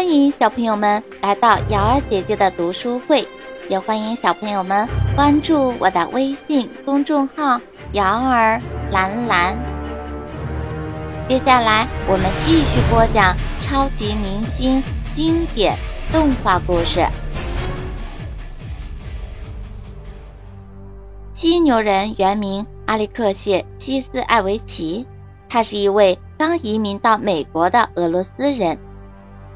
[0.00, 3.28] 欢迎小朋友们来到瑶儿姐姐的读书会，
[3.68, 7.60] 也欢迎小朋友们关注我的微信公众号
[7.92, 9.58] “瑶儿蓝蓝”。
[11.28, 14.82] 接下来我们继续播讲超级明星
[15.12, 15.76] 经典
[16.10, 17.06] 动画故事。
[21.34, 25.04] 犀牛人原名阿历克谢·西斯艾维奇，
[25.50, 28.78] 他是一位刚移民到美国的俄罗斯人。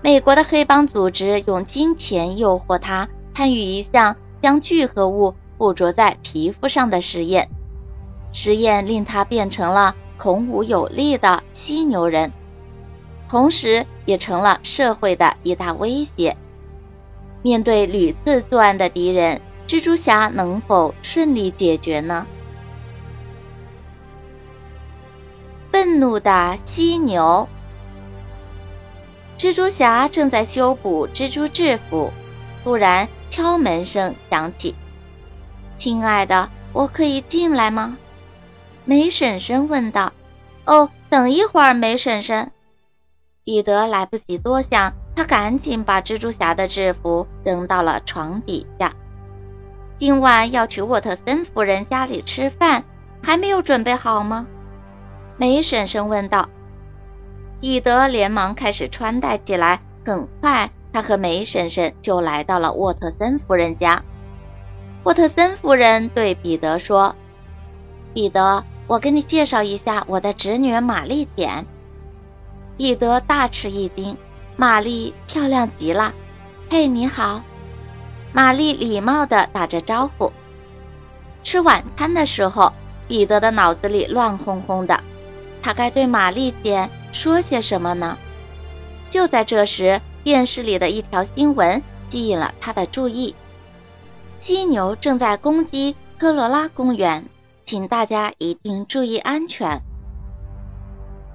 [0.00, 7.48] 美国的黑帮组织用金钱诱惑他参与一项将聚合物附着在皮肤上的实验，
[8.32, 12.32] 实验令他变成了孔武有力的犀牛人，
[13.28, 16.36] 同时也成了社会的一大威胁。
[17.42, 22.26] 面对屡次作案的敌人，蜘蛛侠能否顺利解决呢？
[25.72, 27.48] 愤怒的犀牛。
[29.38, 32.12] 蜘蛛侠正在修补蜘蛛制服，
[32.64, 34.74] 突然敲门声响起。
[35.78, 37.96] “亲爱的，我可以进来吗？”
[38.84, 40.12] 梅婶婶问道。
[40.66, 42.50] “哦，等一会儿，梅婶婶。”
[43.44, 48.96] 彼得来不及多想，他赶紧把蜘蛛侠的制服扔到了床底下。
[50.00, 52.84] 今晚要去沃特森夫人家里吃饭，
[53.22, 54.48] 还没有准备好吗？
[55.36, 56.48] 梅婶婶问道。
[57.60, 59.80] 彼得连忙开始穿戴起来。
[60.04, 64.02] 很快，他和梅婶婶就来到了沃特森夫人家。
[65.02, 67.14] 沃特森夫人对彼得说
[68.14, 71.66] ：“彼得，我给你介绍一下我的侄女玛丽简。”
[72.78, 74.16] 彼得大吃一惊
[74.56, 76.14] ：“玛丽漂亮极了
[76.70, 77.42] ！”“嘿，你好。”
[78.32, 80.32] 玛丽礼貌地打着招呼。
[81.42, 82.72] 吃晚餐的时候，
[83.06, 85.00] 彼得的脑子里乱哄哄的。
[85.60, 88.18] 他该对玛丽简说些什么呢？
[89.10, 93.34] 就在这时，电视里的一条新闻吸引了他的注意：
[94.40, 97.24] 犀牛正在攻击科罗拉公园，
[97.64, 99.80] 请大家一定注意安全。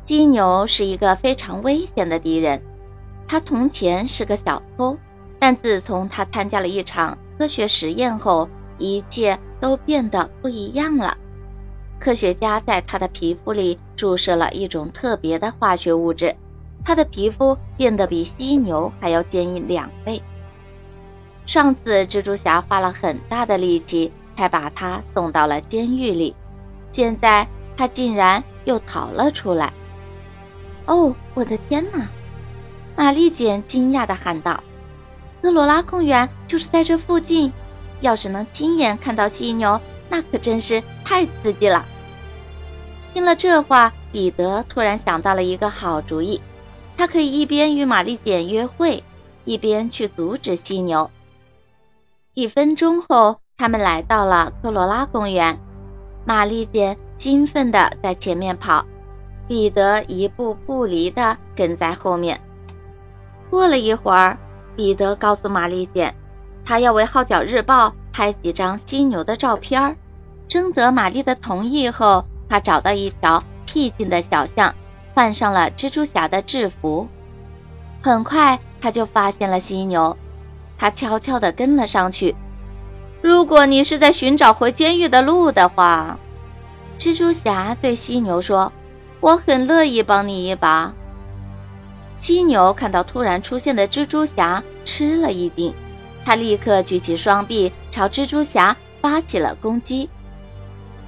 [0.05, 2.61] 犀牛是一个非常危险的敌人。
[3.27, 4.97] 他从前是个小偷，
[5.39, 11.17] 但自从他参加了一场科学实验后，一切都变得不一样了。
[11.99, 16.35] 科学家在他的皮肤里注射了一种特别的化学物质，
[16.83, 20.21] 他的皮肤变得比犀牛还要坚硬两倍。
[21.45, 26.35] 上次蜘蛛侠花了很大的力气才把他送到了监狱里，
[26.91, 29.73] 现在他竟然又逃了出来！
[30.85, 32.09] 哦，我的天哪！
[32.95, 34.63] 玛丽简惊讶地喊道
[35.41, 37.51] ：“科罗拉公园就是在这附近，
[38.01, 41.85] 要是能亲眼看到犀牛，那可真是太刺激了！”
[43.13, 46.41] 听了这话，彼得突然想到了一个好主意，
[46.97, 49.03] 他可以一边与玛丽简约会，
[49.45, 51.11] 一边去阻止犀牛。
[52.33, 55.59] 几分钟后，他们来到了科罗拉公园，
[56.25, 58.85] 玛丽简兴奋地在前面跑，
[59.47, 62.41] 彼得一步不离地跟在后面。
[63.51, 64.39] 过了一会儿，
[64.75, 66.15] 彼得告诉玛丽简，
[66.65, 69.97] 他要为《号角日报》拍几张犀牛的照片，
[70.47, 72.25] 征得玛丽的同意后。
[72.47, 74.75] 他找到一条僻静的小巷，
[75.15, 77.07] 换上了蜘蛛侠的制服。
[78.03, 80.15] 很快，他就发现了犀牛。
[80.77, 82.35] 他悄悄地跟了上去。
[83.21, 86.19] 如果你是在寻找回监狱的路的话，
[86.99, 88.71] 蜘蛛侠对犀牛说
[89.19, 90.93] ：“我很乐意帮你一把。”
[92.19, 95.73] 犀牛看到突然出现的蜘蛛侠，吃了一惊。
[96.25, 100.09] 他立刻举起双臂，朝蜘蛛侠发起了攻击。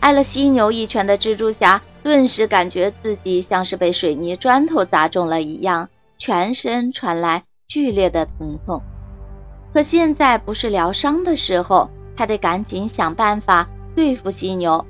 [0.02, 8.82] 挨了犀牛一拳的蜘蛛侠顿时感觉自己像是被水泥砖头砸中了一样，全身传来剧烈的疼痛。
[9.74, 14.86] 可现在不是疗伤的时候，他得赶紧想办法对付犀牛。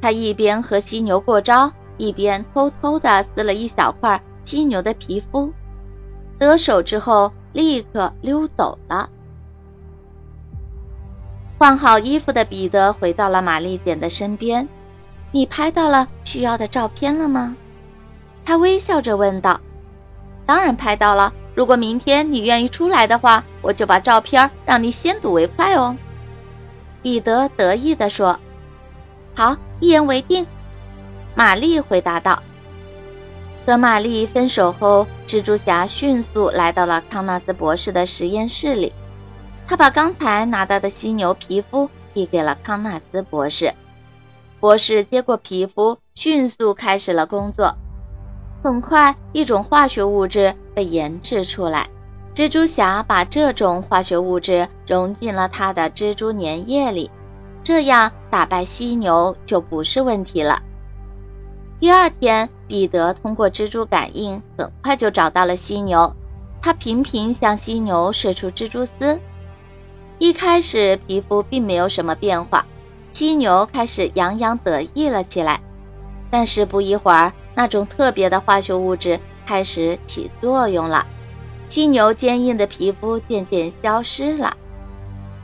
[0.00, 5.52] 他一边和犀牛过招，一边偷偷地撕了一小块犀牛的皮肤。
[6.38, 9.10] 得手之后，立刻溜走了。
[11.62, 14.68] 换好衣服的彼得回到了玛丽简的身边。
[15.30, 17.56] “你拍到了需要的照片了吗？”
[18.44, 19.60] 他微笑着问道。
[20.44, 21.32] “当然拍到了。
[21.54, 25.96] 如果明天你愿意出来的话，我就把照片让你先睹为快哦。”
[27.00, 28.40] 彼得得意地说。
[29.36, 30.48] “好，一言为定。”
[31.36, 32.42] 玛丽回答道。
[33.66, 38.92] 和玛丽分手后，蜘蛛侠迅速来到了康纳斯博士的实验室里。
[39.72, 43.72] 他把刚才拿到的犀牛皮肤递给了康纳斯博士，
[44.60, 47.74] 博士接过皮肤，迅速开始了工作。
[48.62, 51.88] 很快，一种化学物质被研制出来，
[52.34, 57.10] 蜘蛛侠把这种化学物质融进了他的蜘蛛粘液里，
[57.62, 60.60] 这样打败犀牛就不是问题了。
[61.80, 66.14] 第二天，彼得通过蜘蛛感应，很快就找到了犀牛。
[66.60, 69.18] 他频频向犀牛射出蜘蛛丝。
[70.18, 72.66] 一开始，皮肤并没有什么变化，
[73.12, 75.60] 犀牛开始洋洋得意了起来。
[76.30, 81.06] 但是不一会儿，那种特别的化学物质开始起作用了。
[81.68, 84.56] 犀牛坚硬的皮肤渐渐消失了。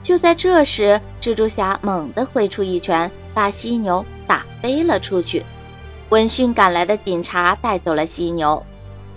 [0.02, 5.44] 就在这时，蜘蛛侠猛地挥出一拳，把犀牛打飞了出去。
[6.10, 8.64] 闻讯赶来的警察带走了犀牛。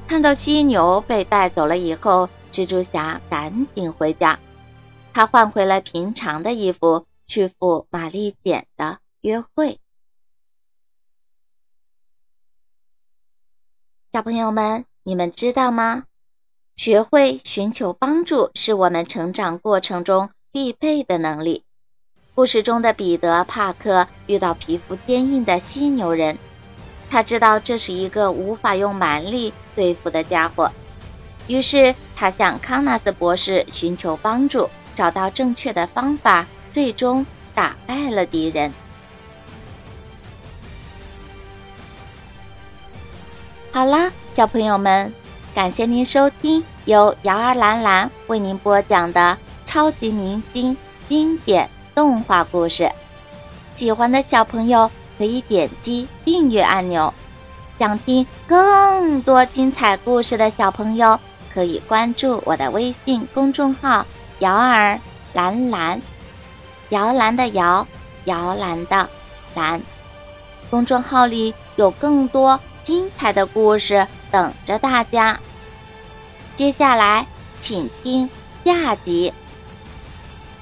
[0.07, 4.39] 看到犀牛被带走了以后，蜘蛛侠赶紧回家。
[5.13, 9.79] 他换回了平常的衣服，去赴玛丽简的约会。
[14.13, 16.05] 小朋友们，你们知道吗？
[16.75, 21.65] 学会寻求帮助是我们成长过程中必备的能力。
[22.33, 26.37] 故事中的彼得·帕克遇到皮肤坚硬的犀牛人，
[27.09, 30.71] 他知道这是一个无法用蛮力对付的家伙，
[31.47, 38.73] 于是他向康纳斯博士寻求帮助，找到正确的方法，最终打败了敌人。
[43.71, 45.13] 好啦，小朋友们。
[45.53, 50.77] 感谢您收听由瑶儿兰兰为您播讲的超级明星
[51.09, 52.89] 经典动画故事。
[53.75, 57.13] 喜欢的小朋友可以点击订阅按钮，
[57.77, 61.19] 想听更多精彩故事的小朋友
[61.53, 64.05] 可以关注我的微信公众号
[64.41, 64.99] “瑶儿
[65.33, 66.01] 蓝蓝”，
[66.89, 67.88] 摇篮的摇，
[68.25, 69.07] 摇篮的
[69.53, 69.83] 蓝。
[70.71, 74.07] 公众号里有更多精彩的故事。
[74.31, 75.39] 等着大家，
[76.55, 77.27] 接下来
[77.59, 78.29] 请听
[78.65, 79.33] 下集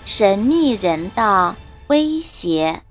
[0.12, 1.56] 《神秘人的
[1.88, 2.82] 威胁》。